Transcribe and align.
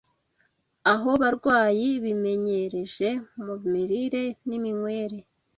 abo 0.91 1.11
barwayi 1.21 1.87
bimenyereje 2.03 3.09
mu 3.43 3.55
mirire 3.71 4.23
n’iminywere 4.47 5.17